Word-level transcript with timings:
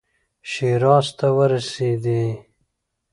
شیراز 0.51 1.07
ته 1.17 1.27
ورسېدی. 1.37 2.23